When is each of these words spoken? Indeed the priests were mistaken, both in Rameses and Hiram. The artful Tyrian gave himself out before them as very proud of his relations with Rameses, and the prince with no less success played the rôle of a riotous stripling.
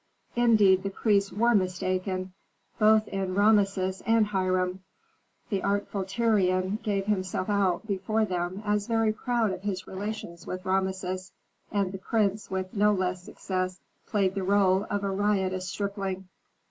Indeed 0.35 0.81
the 0.81 0.89
priests 0.89 1.31
were 1.31 1.53
mistaken, 1.53 2.33
both 2.79 3.07
in 3.09 3.35
Rameses 3.35 4.01
and 4.07 4.25
Hiram. 4.25 4.79
The 5.49 5.61
artful 5.61 6.05
Tyrian 6.05 6.79
gave 6.81 7.05
himself 7.05 7.49
out 7.51 7.85
before 7.85 8.25
them 8.25 8.63
as 8.65 8.87
very 8.87 9.13
proud 9.13 9.51
of 9.51 9.61
his 9.61 9.85
relations 9.85 10.47
with 10.47 10.65
Rameses, 10.65 11.31
and 11.71 11.91
the 11.91 11.99
prince 11.99 12.49
with 12.49 12.73
no 12.73 12.91
less 12.93 13.21
success 13.21 13.79
played 14.07 14.33
the 14.33 14.41
rôle 14.41 14.87
of 14.87 15.03
a 15.03 15.11
riotous 15.11 15.69
stripling. 15.69 16.27